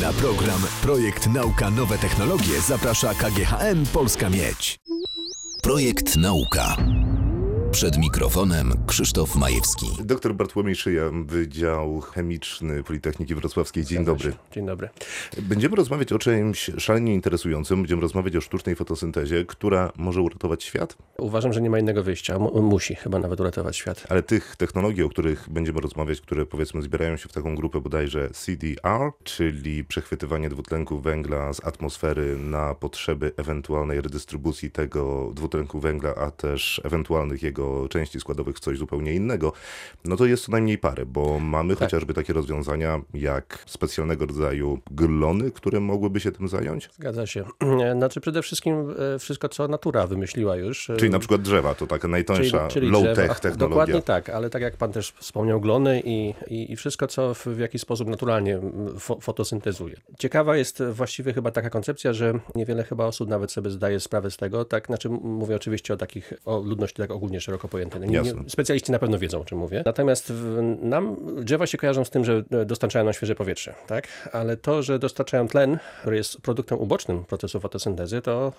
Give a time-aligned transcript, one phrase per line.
[0.00, 4.78] Na program Projekt Nauka Nowe Technologie zaprasza KGHM Polska Miedź.
[5.62, 6.76] Projekt Nauka.
[7.72, 9.86] Przed mikrofonem Krzysztof Majewski.
[10.04, 13.84] Doktor Bartłomiej Szyja, Wydział Chemiczny Politechniki Wrocławskiej.
[13.84, 14.32] Dzień Zgadza dobry.
[14.32, 14.36] się.
[14.52, 14.88] Dzień dobry.
[15.42, 17.78] Będziemy rozmawiać o czymś szalenie interesującym.
[17.82, 22.34] Będziemy rozmawiać o sztucznej fotosyntezie, która może uratować świat, Uważam, że nie ma innego wyjścia.
[22.36, 24.06] M- musi chyba nawet uratować świat.
[24.08, 28.30] ale tych technologii, o których będziemy rozmawiać, które powiedzmy zbierają się w taką grupę bodajże
[28.30, 36.30] CDR, czyli przechwytywanie dwutlenku węgla z atmosfery na potrzeby ewentualnej redystrybucji tego dwutlenku węgla, a
[36.30, 37.59] też ewentualnych jego
[37.90, 39.52] części składowych w coś zupełnie innego,
[40.04, 41.88] no to jest co najmniej parę, bo mamy Tak.
[41.88, 46.88] chociażby takie rozwiązania jak specjalnego rodzaju glony, które mogłyby się tym zająć.
[46.92, 47.44] Zgadza się.
[47.96, 50.90] Znaczy przede wszystkim e, wszystko, co natura wymyśliła już.
[50.90, 53.56] e, Czyli na przykład drzewa, to taka najtańsza low-tech technologia.
[53.68, 57.46] Dokładnie tak, ale tak jak pan też wspomniał, glony i, i, i wszystko, co w,
[57.46, 58.60] w jakiś sposób naturalnie
[58.98, 59.96] fo, fotosyntezuje.
[60.18, 64.36] Ciekawa jest właściwie chyba taka koncepcja, że niewiele chyba osób nawet sobie zdaje sprawę z
[64.36, 68.00] tego, tak, znaczy mówię oczywiście o takich, o ludności tak ogólnie szeroko pojętej.
[68.00, 69.82] No Nie, specjaliści na pewno wiedzą, o czym mówię.
[69.86, 74.30] Natomiast w, nam drzewa się kojarzą z tym, że e, dostarczają nam świeże powietrze, tak?
[74.32, 78.52] Ale to, że dostarczają tlen, który jest produktem ubocznym procesu fotosyntezy, to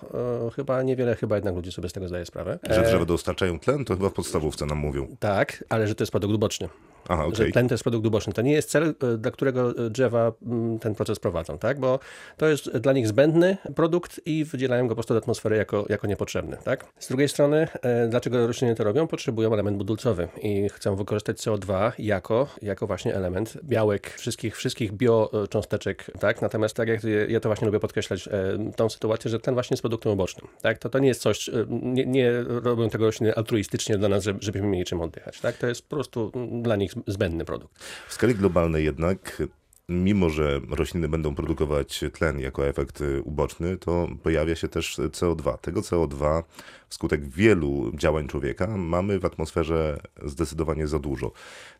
[0.46, 2.58] e, chyba niewiele chyba jednak ludzi sobie z tego zdaje sprawę.
[2.70, 5.16] Że E, drzewa dostarczają tlen, to chyba w podstawówce nam mówią.
[5.20, 6.68] tak, ale że to jest produkt uboczny.
[7.08, 7.46] Aha, okej.
[7.46, 8.32] Że tlen to jest produkt uboczny.
[8.32, 11.80] To nie jest cel, e, dla którego drzewa mm, ten proces prowadzą, tak?
[11.80, 11.98] Bo
[12.36, 16.06] to jest dla nich zbędny produkt i wydzielają go po prostu do atmosfery jako, jako
[16.06, 16.86] niepotrzebny, tak?
[16.98, 19.06] Z drugiej strony, e, dlaczego rośliny to robią?
[19.06, 26.10] Potrzebują element budulcowy i chcą wykorzystać CO2 jako, jako właśnie element białek wszystkich, wszystkich biocząsteczek,
[26.20, 26.42] tak?
[26.42, 29.82] Natomiast tak jak ja to właśnie lubię podkreślać, e, tą sytuację, że tlen właśnie jest
[29.82, 30.78] produktem ubocznym, tak?
[30.78, 34.68] To, to nie jest coś, nie, nie robią tego rośliny altruistycznie dla nas, żeby- żebyśmy
[34.68, 35.56] mieli czym oddychać, tak?
[35.56, 37.84] To jest po prostu mm, dla nich zbędny produkt.
[38.08, 39.42] W skali globalnej jednak,
[39.88, 45.58] mimo że rośliny będą produkować tlen jako efekt uboczny, to pojawia się też CO2.
[45.58, 46.42] Tego CO2
[46.92, 51.32] wskutek wielu działań człowieka mamy w atmosferze zdecydowanie za dużo.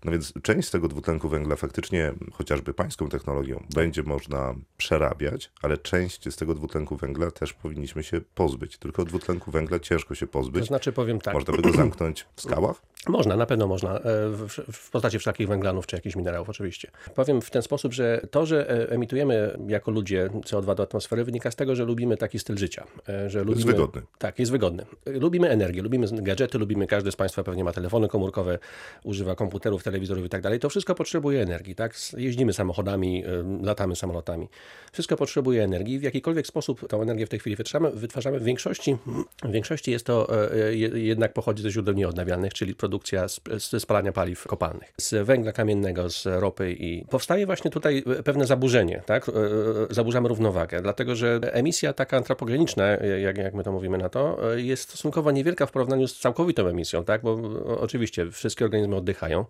[0.04, 5.78] No więc część z tego dwutlenku węgla faktycznie, chociażby pańską technologią, będzie można przerabiać, ale
[5.78, 8.78] część z tego dwutlenku węgla też powinniśmy się pozbyć.
[8.78, 10.66] Tylko dwutlenku węgla ciężko się To pozbyć.
[10.66, 12.82] znaczy powiem tak, Można by go zamknąć w skałach?
[13.08, 16.90] Można, na pewno można, e, w, w postaci wszelkich węglanów czy jakichś minerałów oczywiście.
[17.14, 21.50] Powiem w ten sposób, że to, że e, emitujemy jako ludzie CO2 do atmosfery wynika
[21.50, 22.84] z tego, że lubimy taki styl życia.
[23.08, 24.02] e, Że lubimy, wygodny.
[24.18, 24.86] Tak, jest wygodny.
[25.06, 28.58] Lubimy energię, lubimy gadżety, lubimy, każdy z Państwa pewnie ma telefony komórkowe,
[29.04, 30.60] używa komputerów, telewizorów i tak dalej.
[30.60, 31.94] To wszystko potrzebuje energii, tak?
[32.16, 33.28] Jeździmy samochodami, e,
[33.66, 34.48] latamy samolotami.
[34.92, 35.98] Wszystko potrzebuje energii.
[35.98, 38.96] W jakikolwiek sposób tą energię w tej chwili wytwarzamy, wytwarzamy w większości,
[39.44, 43.26] w większości jest to e, je- jednak pochodzi ze źródeł nieodnawialnych, czyli produkcja
[43.70, 49.02] ze spalania paliw kopalnych, z węgla kamiennego, z ropy i powstaje właśnie tutaj pewne zaburzenie,
[49.06, 49.28] tak?
[49.28, 49.42] E, e,
[49.90, 54.52] Zaburzamy równowagę, dlatego że emisja taka antropogeniczna, e, jak, jak my to mówimy na to,
[54.54, 57.22] e, jest stosunkowo niewielka w porównaniu z całkowitą emisją, tak?
[57.22, 57.38] Bo
[57.80, 59.44] oczywiście wszystkie organizmy oddychają.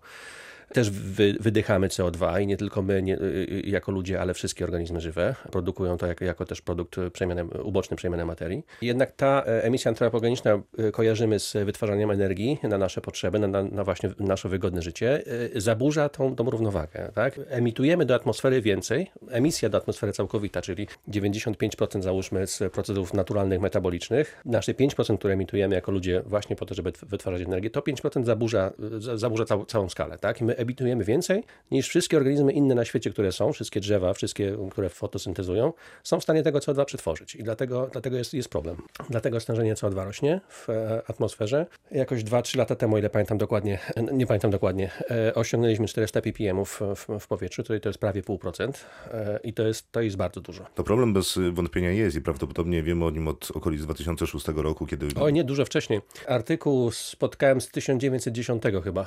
[0.72, 5.00] Też wy, wydychamy CO2 i nie tylko my nie, y, jako ludzie, ale wszystkie organizmy
[5.00, 8.62] żywe produkują to jako, jako też produkt przemiany, uboczny przemiany materii.
[8.82, 13.84] Jednak ta e, emisja antropogeniczna y, kojarzymy z wytwarzaniem energii na nasze potrzeby, na, na,
[13.84, 15.22] właśnie nasze wygodne życie,
[15.56, 17.10] y, zaburza tą, tą równowagę.
[17.14, 17.40] Tak?
[17.48, 24.42] Emitujemy do atmosfery więcej, emisja do atmosfery całkowita, czyli 95% załóżmy z procesów naturalnych, metabolicznych.
[24.44, 28.72] Nasze 5%, które emitujemy jako ludzie właśnie po to, żeby wytwarzać energię, to 5% zaburza,
[28.98, 30.18] za- zaburza cał, całą skalę.
[30.18, 30.40] Tak?
[30.40, 34.88] My emitujemy więcej niż wszystkie organizmy inne na świecie, które są, wszystkie drzewa, wszystkie, które
[34.88, 37.34] fotosyntezują, są w stanie tego CO2 przetworzyć.
[37.34, 38.76] I dlatego, dlatego jest, jest problem.
[39.10, 41.66] Dlatego stężenie CO2 rośnie w e, atmosferze.
[41.90, 46.64] Jakoś 2-3 lata temu, ile pamiętam dokładnie, e, nie pamiętam dokładnie, e, osiągnęliśmy 400 ppm
[46.64, 46.80] w,
[47.20, 48.72] w, powietrzu, czyli to jest prawie 0,5%
[49.12, 50.66] e, i to jest, to jest bardzo dużo.
[50.74, 55.06] To problem bez wątpienia jest i prawdopodobnie wiemy o nim od okolic 2006 roku, kiedy
[55.20, 56.00] Oj, nie, dużo wcześniej.
[56.28, 59.06] Artykuł spotkałem z 1910 chyba,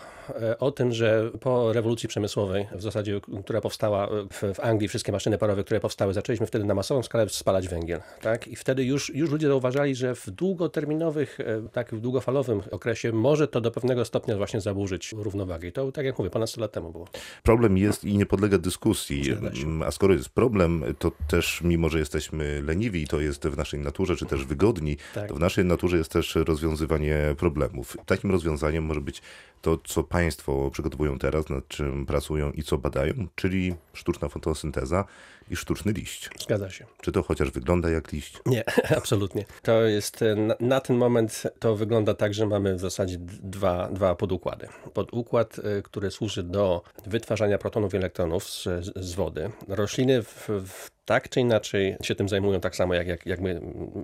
[0.59, 5.37] o tym, że po rewolucji przemysłowej, w zasadzie, która powstała w, w Anglii, wszystkie maszyny
[5.37, 8.01] parowe, które powstały, zaczęliśmy wtedy na masową skalę spalać węgiel.
[8.21, 8.47] Tak?
[8.47, 13.47] I wtedy już, już ludzie zauważali, że w długoterminowych, e, tak, w długofalowym okresie może
[13.47, 15.67] to do pewnego stopnia właśnie zaburzyć równowagę.
[15.67, 17.07] I to, tak jak mówię, ponad 100 lat temu było.
[17.43, 19.25] problem jest i nie podlega dyskusji.
[19.25, 19.37] Się.
[19.85, 23.79] A skoro jest problem, to też mimo, że jesteśmy leniwi i to jest w naszej
[23.79, 25.29] naturze, czy też wygodni, Tak.
[25.29, 27.97] to w naszej naturze jest też rozwiązywanie problemów.
[28.05, 29.21] Takim rozwiązaniem może być
[29.61, 35.05] to, co państwo przygotowują teraz, nad czym pracują i co badają, czyli sztuczna fotosynteza
[35.51, 36.29] i sztuczny liść.
[36.39, 36.85] Zgadza się.
[37.01, 38.39] Czy to chociaż wygląda jak liść?
[38.45, 38.63] Nie,
[38.97, 39.45] absolutnie.
[39.61, 43.89] To jest, e, na, na ten moment to wygląda tak, że mamy w zasadzie dwa,
[43.91, 44.67] dwa podukłady.
[44.93, 49.51] Podukład, e, który służy do wytwarzania protonów i elektronów z, z wody.
[49.67, 53.61] Rośliny w, w tak czy inaczej się tym zajmują tak samo jak, jak, jak my.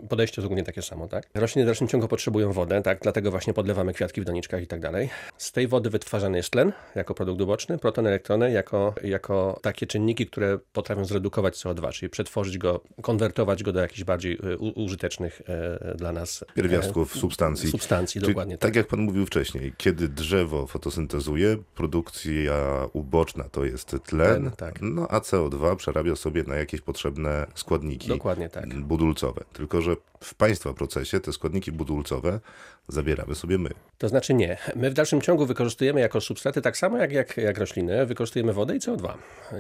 [0.09, 1.29] Podejście jest ogólnie takie samo, tak?
[1.33, 2.99] Rośliny w dalszym ciągu potrzebują wodę, tak?
[3.01, 5.09] Dlatego właśnie podlewamy kwiatki w doniczkach i tak dalej.
[5.38, 10.27] Z tej wody wytwarzany jest tlen jako produkt uboczny, protony, elektrony jako, jako takie czynniki,
[10.27, 15.95] które potrafią zredukować CO2, czyli przetworzyć go, konwertować go do jakichś bardziej u, użytecznych e,
[15.95, 17.69] dla nas Pierwiastków, e, substancji.
[17.71, 18.57] Substancji, Czyli dokładnie.
[18.57, 22.53] Tak jak pan mówił wcześniej, kiedy drzewo fotosyntezuje, produkcja
[22.93, 24.79] uboczna to jest tlen, Tlen, tak.
[24.81, 28.75] no a CO2 przerabia sobie na jakieś potrzebne składniki Dokładnie tak.
[28.75, 29.43] budulcowe.
[29.53, 32.39] Tylko, że w państwa procesie te składniki budulcowe
[32.87, 33.69] zabieramy sobie my.
[33.97, 34.57] To znaczy nie.
[34.75, 38.75] My w dalszym ciągu wykorzystujemy jako substraty tak samo jak, jak, jak rośliny, wykorzystujemy wodę
[38.75, 39.13] i CO2.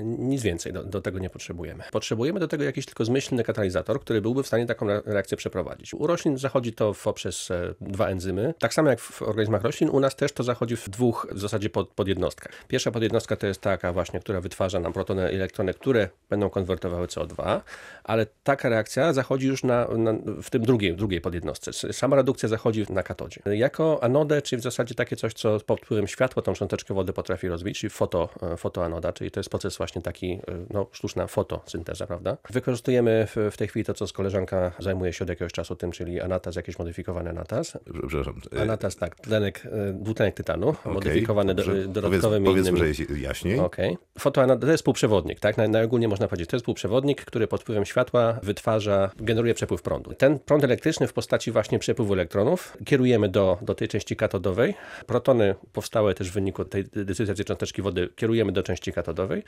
[0.03, 1.60] Nic więcej do, do tego nie potrzebujemy.
[1.91, 5.93] Potrzebujemy do tego jakiś tylko zmyślny katalizator, który byłby w stanie taką re- reakcję przeprowadzić.
[5.93, 8.53] U roślin zachodzi to poprzez e, dwa enzymy.
[8.59, 11.69] Tak samo jak w organizmach roślin, u nas też to zachodzi w dwóch w zasadzie
[11.69, 12.51] pod, podjednostkach.
[12.67, 17.07] Pierwsza podjednostka to jest taka właśnie, która wytwarza nam protony i elektrony, które będą konwertowały
[17.07, 17.61] CO2,
[18.03, 21.93] ale taka reakcja zachodzi już na, na, w tym drugiej, drugiej podjednostce.
[21.93, 23.41] Sama redukcja zachodzi na katodzie.
[23.45, 27.47] Jako anodę, czyli w zasadzie takie coś, co pod wpływem światła tą cząsteczkę wody potrafi
[27.47, 31.27] rozbić, czyli foto, e, fotoanoda, czyli to jest proces właśnie taki, e, no, sztuczna
[31.59, 32.37] fotosynteza, prawda?
[32.49, 35.91] Wykorzystujemy w, w tej chwili to, co z koleżanka zajmuje się od jakiegoś czasu tym,
[35.91, 37.77] czyli anatas, jakiś modyfikowany anatas.
[38.07, 38.41] Przepraszam.
[38.57, 42.77] e, Anatas, tak, tlenek, e, dwutlenek tytanu, okej, modyfikowany do, dodatkowymi Powiedz, innymi.
[42.77, 43.59] Powiedzmy, że jest jaśniej.
[43.59, 43.97] Okej.
[44.19, 45.57] Fotoanod to jest półprzewodnik, tak?
[45.57, 46.49] Na, najogólniej można powiedzieć.
[46.49, 50.13] To jest półprzewodnik, który pod wpływem światła wytwarza, generuje przepływ prądu.
[50.13, 54.73] Ten prąd elektryczny w postaci właśnie przepływu elektronów kierujemy do, do tej części katodowej.
[55.07, 59.43] Protony powstałe też w wyniku tej decyzji cząsteczki wody kierujemy do części katodowej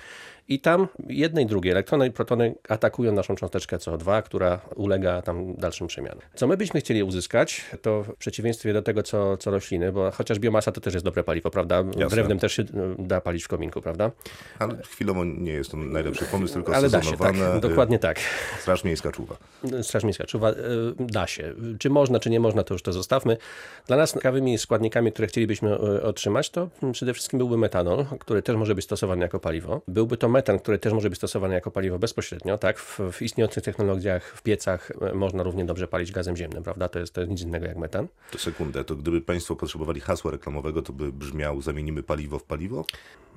[0.48, 5.56] i tam jedne i drugie, elektrony i protony atakują naszą cząsteczkę CO2, która ulega tam
[5.56, 6.20] dalszym przemianom.
[6.36, 10.40] Co my byśmy chcieli uzyskać, to w przeciwieństwie do tego, co, co rośliny, bo chociaż
[10.40, 11.84] biomasa to też jest dobre paliwo, prawda?
[11.84, 12.68] Drewnem też się y,
[13.00, 14.12] da palić w kominku, prawda?
[14.60, 17.20] Ale chwilowo nie jest to najlepszy pomysł, tylko Ale da się, tak.
[17.20, 17.62] sezonowane.
[17.62, 18.20] Dokładnie tak.
[18.60, 19.38] Straż Miejska czuwa.
[19.82, 20.56] Straż Miejska czuwa, y,
[21.00, 21.54] da się.
[21.80, 23.38] Czy można, czy nie można, to już to zostawmy.
[23.88, 28.76] Dla nas ciekawymi składnikami, które chcielibyśmy otrzymać, to przede wszystkim byłby metanol, który też może
[28.76, 29.82] być stosowany jako paliwo.
[29.88, 32.80] Byłby to metan, który też może być stosowany jako paliwo bezpośrednio, tak?
[32.80, 36.90] W, w istniejących technologiach, w piecach y, można równie dobrze palić gazem ziemnym, prawda?
[36.90, 38.08] To jest, to jest nic innego jak metan.
[38.32, 42.86] To sekundę, to gdyby państwo potrzebowali hasła reklamowego, to by brzmiał zamienimy paliwo w paliwo?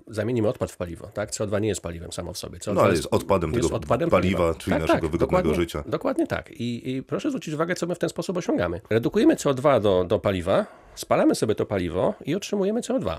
[0.06, 1.30] Zamienimy odpad w paliwo, tak?
[1.30, 2.58] CO2 nie jest paliwem samo w sobie.
[2.58, 5.84] CO2 No ale jest odpadem jest tego odpadem paliwa, czyli naszego wygodnego dokładnie, życia.
[5.86, 6.50] Dokładnie tak.
[6.50, 8.80] I, I proszę zwrócić uwagę, co my w ten sposób osiągamy.
[8.90, 13.16] Redukujemy CO2 do, do paliwa, spalamy sobie to paliwo i otrzymujemy CO2.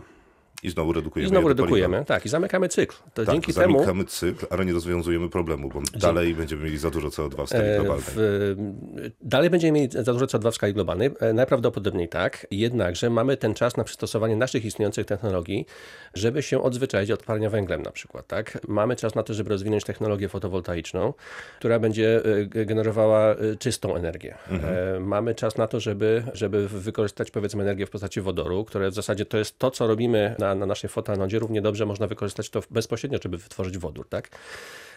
[0.63, 2.95] I znowu redukujemy I znowu redukujemy, tak, i zamykamy cykl.
[3.13, 6.89] To Tak, dzięki temu zamykamy cykl, ale nie rozwiązujemy problemu, bo dalej będziemy mieli za
[6.89, 8.05] dużo CO2 w skali E, globalnej.
[8.15, 11.09] W, dalej będziemy mieli za dużo CO2 w skali globalnej.
[11.19, 12.47] E, Najprawdopodobniej tak.
[12.51, 15.65] Jednakże mamy ten czas na przystosowanie naszych istniejących technologii,
[16.13, 18.27] żeby się odzwyczaić od parnia węglem na przykład.
[18.27, 18.59] Tak?
[18.67, 21.13] Mamy czas na to, żeby rozwinąć technologię fotowoltaiczną,
[21.59, 24.35] która będzie e, generowała e, czystą energię.
[24.51, 28.93] E, Mamy czas na to, żeby, żeby wykorzystać powiedzmy energię w postaci wodoru, które w
[28.93, 31.39] zasadzie to jest to, co robimy na, na naszej fotoanodzie.
[31.39, 34.09] Równie dobrze można wykorzystać to bezpośrednio, żeby wytworzyć wodór.
[34.09, 34.29] Tak?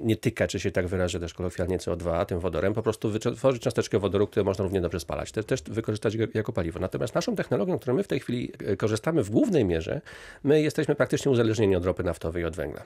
[0.00, 3.98] nie tykać, że się tak wyrażę też kolokwialnie CO2 tym wodorem, po prostu wytworzyć cząsteczkę
[3.98, 6.80] wodoru, które można równie dobrze spalać, te, też wykorzystać jako paliwo.
[6.80, 10.00] Natomiast naszą technologią, którą my w tej chwili e, korzystamy w głównej mierze,
[10.44, 12.82] my jesteśmy praktycznie uzależnieni od ropy naftowej i od węgla.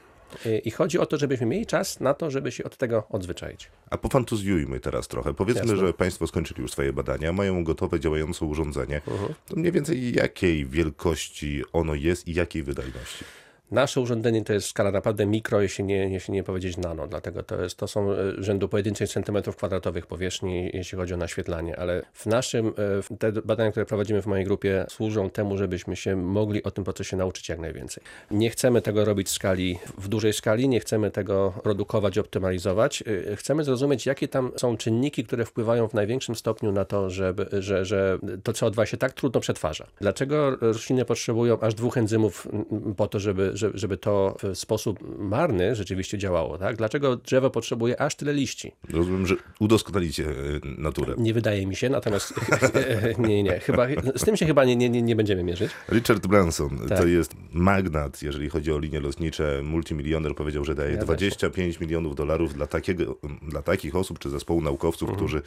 [0.65, 3.71] I- chodzi o to, żebyśmy mieli czas na to, żeby się od tego odzwyczaić.
[3.91, 5.35] A pofantuzjujmy teraz trochę.
[5.35, 5.77] Powiedzmy, Jasne.
[5.87, 9.01] że państwo skończyli już swoje badania, mają gotowe, działające urządzenie.
[9.09, 9.35] Mhm.
[9.49, 13.25] To mniej więcej jakiej wielkości ono jest i jakiej wydajności?
[13.71, 17.63] Nasze urządzenie to jest skala naprawdę mikro, jeśli nie, jeśli nie powiedzieć nano, dlatego to,
[17.63, 22.27] jest, to są e, rzędu pojedynczych centymetrów kwadratowych powierzchni, jeśli chodzi o naświetlanie, ale w
[22.27, 22.69] naszym,
[23.11, 26.85] e, te badania, które prowadzimy w mojej grupie służą temu, żebyśmy się mogli o tym
[26.85, 28.05] procesie nauczyć jak najwięcej.
[28.31, 33.05] Nie chcemy tego robić w skali, w dużej skali, nie chcemy tego produkować, optymalizować.
[33.31, 37.47] E, Chcemy zrozumieć, jakie tam są czynniki, które wpływają w największym stopniu na to, żeby,
[37.63, 39.87] że, że to CO2 się tak trudno przetwarza.
[40.01, 42.49] Dlaczego rośliny potrzebują aż dwóch enzymów
[42.97, 46.59] po to, żeby, żeby, żeby to w sposób marny rzeczywiście działało?
[46.59, 46.77] Tak?
[46.77, 48.73] Dlaczego drzewo potrzebuje aż tyle liści?
[48.91, 50.33] Rozumiem, że udoskonalicie e,
[50.79, 51.15] naturę.
[51.19, 52.35] Nie wydaje mi się, natomiast
[53.19, 55.71] nie, nie, chyba, z tym się chyba nie, nie, nie- będziemy mierzyć.
[55.93, 56.99] Richard Branson Tak.
[56.99, 60.99] to jest magnat, jeżeli chodzi o linie lotnicze, multimilioner powiedział, że daje się.
[61.01, 63.17] 25 milionów dolarów dla, takiego,
[63.49, 65.17] dla takich osób czy zespołu naukowców, Mhm.
[65.27, 65.43] którzy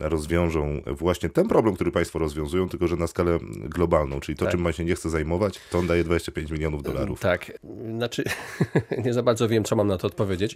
[0.00, 4.52] rozwiążą właśnie ten problem, który państwo rozwiązują, tylko że na skalę globalną, czyli to, Tak.
[4.52, 7.20] czym man się nie chce zajmować, to on daje 25 milionów dolarów.
[7.20, 7.60] Tak, tak.
[7.96, 8.24] Znaczy,
[9.04, 10.54] nie za bardzo wiem, co mam na to odpowiedzieć.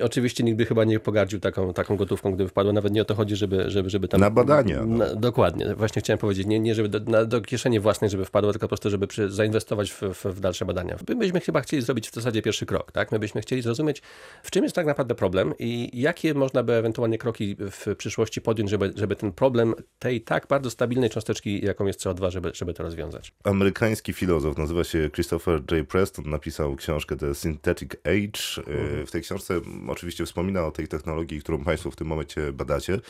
[0.00, 2.72] Oczywiście nikt by chyba nie pogardził taką, taką gotówką, gdyby wpadło.
[2.72, 4.20] Nawet nie o to chodzi, żeby, żeby, żeby tam...
[4.20, 4.82] Na badania.
[4.86, 4.96] No.
[4.96, 5.74] Na, dokładnie.
[5.74, 8.68] Właśnie chciałem powiedzieć, nie, nie żeby do, na, do kieszeni własnej, żeby wpadło, tylko po
[8.68, 10.96] prostu, żeby przy, zainwestować w, w, w, dalsze badania.
[11.08, 13.12] My byśmy chyba chcieli zrobić w zasadzie pierwszy krok, tak?
[13.12, 14.02] My byśmy chcieli zrozumieć,
[14.42, 18.70] w czym jest tak naprawdę problem i jakie można by ewentualnie kroki w przyszłości podjąć,
[18.70, 22.82] żeby, żeby ten problem tej tak bardzo stabilnej cząsteczki, jaką jest CO2, żeby, żeby to
[22.82, 23.32] rozwiązać.
[23.44, 25.88] Amerykański filozof, nazywa się Christopher J.
[26.24, 28.64] Napisał książkę The Synthetic Age.
[29.06, 33.00] W tej książce oczywiście wspomina o tej technologii, którą Państwo w tym momencie badacie,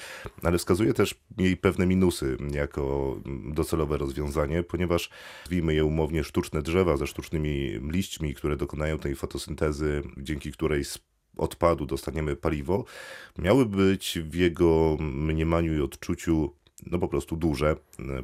[0.42, 3.16] ale wskazuje też jej pewne minusy jako
[3.54, 5.10] docelowe rozwiązanie, ponieważ
[5.44, 10.98] nazwijmy je umownie sztuczne drzewa ze sztucznymi liśćmi, które dokonają tej fotosyntezy, dzięki której z
[11.36, 12.84] odpadu dostaniemy paliwo,
[13.38, 16.52] miały być w jego mniemaniu i odczuciu
[16.86, 17.76] no po prostu duże,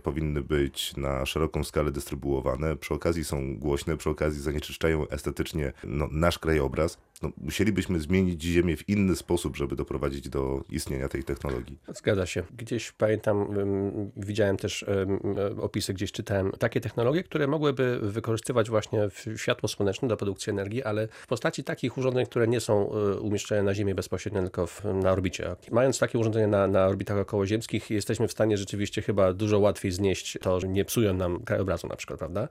[0.02, 6.08] powinny być na szeroką skalę dystrybuowane, przy okazji są głośne, przy okazji zanieczyszczają estetycznie no,
[6.10, 6.98] nasz krajobraz.
[7.22, 11.78] No, musielibyśmy zmienić Ziemię w inny sposób, żeby doprowadzić do istnienia tej technologii.
[11.94, 12.42] Zgadza się.
[12.56, 13.48] Gdzieś pamiętam,
[14.16, 14.84] widziałem też
[15.60, 21.08] opisy, gdzieś czytałem takie technologie, które mogłyby wykorzystywać właśnie światło słoneczne do produkcji energii, ale
[21.08, 25.56] w postaci takich urządzeń, które nie są e, umieszczone na Ziemi bezpośrednio, tylko na orbicie.
[25.70, 30.38] Mając takie urządzenia na, na orbitach okołoziemskich, jesteśmy w stanie rzeczywiście chyba dużo łatwiej znieść
[30.40, 32.48] to, że nie psują nam krajobrazu na przykład, prawda?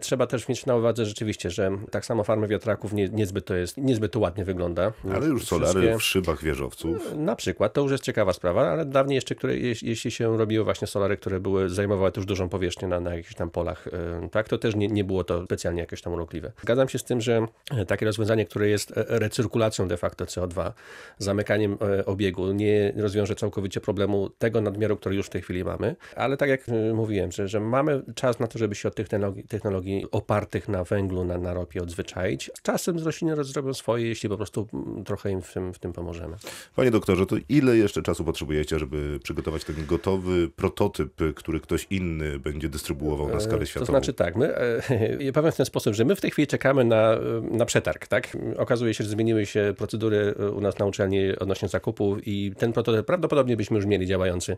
[0.00, 3.76] Trzeba też mieć na uwadze rzeczywiście, że tak samo farmy wiatraków nie, niezbyt to jest,
[3.76, 4.92] niezbyt to ładnie wygląda.
[5.14, 5.98] Ale już solary Wszystkie...
[5.98, 7.14] w szybach wieżowców.
[7.16, 10.86] Na przykład, to już jest ciekawa sprawa, ale dawniej jeszcze, które, jeśli się robiło właśnie
[10.86, 13.88] solary, które były, zajmowały już dużą powierzchnię na, na jakichś tam polach,
[14.30, 16.52] tak, to też nie, nie było to specjalnie jakieś tam urokliwe.
[16.62, 17.46] Zgadzam się z tym, że
[17.86, 20.72] takie rozwiązanie, które jest recyrkulacją de facto CO2,
[21.18, 26.36] zamykaniem obiegu, nie rozwiąże całkowicie problemu tego nadmiaru, który już w tej chwili mamy, ale
[26.36, 26.60] tak jak
[26.94, 30.84] mówiłem, że, że mamy czas na to, żeby się od tych technologii, technologii opartych na
[30.84, 32.50] węglu, na, na ropie odzwyczaić.
[32.54, 35.78] Z czasem z rośliny zrobią swoje, jeśli po prostu mm, trochę im w tym, w
[35.78, 36.36] tym pomożemy.
[36.76, 42.38] Panie doktorze, to ile jeszcze czasu potrzebujecie, żeby przygotować ten gotowy prototyp, który ktoś inny
[42.38, 43.86] będzie dystrybuował na skalę światową?
[43.86, 44.54] To znaczy tak, my
[45.26, 47.16] ja powiem w ten sposób, że my w tej chwili czekamy na,
[47.50, 48.36] na przetarg, tak?
[48.56, 53.06] Okazuje się, że zmieniły się procedury u nas na uczelni odnośnie zakupu i ten prototyp
[53.06, 54.56] prawdopodobnie byśmy już mieli działający,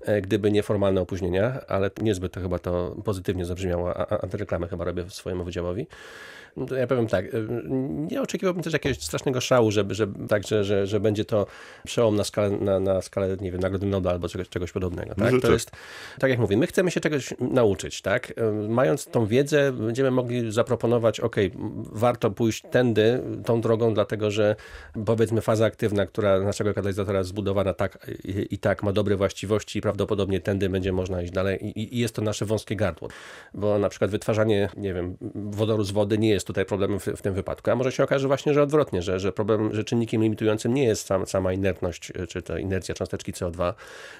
[0.00, 5.04] e, gdyby nieformalne opóźnienia, ale niezbyt to chyba to pozytywnie zabrzmiało, a antyreklamę chyba robię
[5.10, 5.86] swojemu wydziałowi.
[6.58, 7.24] No ja powiem tak,
[8.10, 11.46] nie oczekiwałbym też jakiegoś strasznego szału, żeby, żeby, tak, że, że, że będzie to
[11.84, 15.14] przełom na skalę, na, na skalę nie wiem, Nagrody Nobla albo czegoś, czegoś podobnego.
[15.14, 15.34] Tak?
[15.42, 15.70] To jest,
[16.18, 18.02] tak jak mówię, my chcemy się czegoś nauczyć.
[18.02, 18.32] Tak?
[18.68, 21.36] Mając tą wiedzę, będziemy mogli zaproponować, ok,
[21.92, 24.56] warto pójść tędy, tą drogą, dlatego że
[25.06, 29.82] powiedzmy faza aktywna, która naszego katalizatora zbudowana tak i, i tak ma dobre właściwości i
[29.82, 33.08] prawdopodobnie tędy będzie można iść dalej i, i jest to nasze wąskie gardło.
[33.54, 37.22] Bo na przykład wytwarzanie, nie wiem, wodoru z wody nie jest tutaj problemem w, w,
[37.22, 37.70] tym wypadku.
[37.70, 41.06] A może się okaże właśnie, że odwrotnie, że, że problem, że czynnikiem limitującym nie jest
[41.06, 43.74] sam, sama inertność, e, czy ta inercja cząsteczki CO2,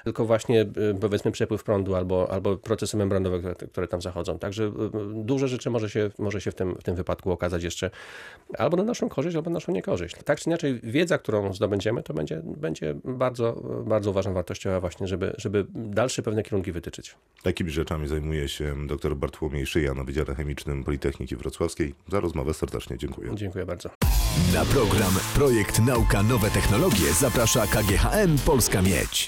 [0.05, 0.67] tylko właśnie e,
[1.01, 4.39] powiedzmy przepływ prądu albo, albo procesy membranowe, które, które tam zachodzą.
[4.39, 4.71] Także e,
[5.15, 7.91] dużo rzeczy może się, może się w, tym, w tym wypadku okazać jeszcze
[8.59, 10.17] albo na naszą korzyść, albo na naszą niekorzyść.
[10.25, 15.35] Tak czy inaczej, wiedza, którą zdobędziemy, to będzie, będzie bardzo, bardzo ważna, wartościowa właśnie, żeby,
[15.39, 17.15] żeby dalsze pewne kierunki wytyczyć.
[17.43, 21.95] Takimi rzeczami zajmuje się dr Bartłomiej Szyja na Wydziale Chemicznym Politechniki Wrocławskiej.
[22.09, 23.31] Za rozmowę serdecznie dziękuję.
[23.35, 23.91] Dziękuję bardzo.
[24.55, 29.27] Na program Projekt Nauka Nowe Technologie zaprasza KGHM Polska Miedź.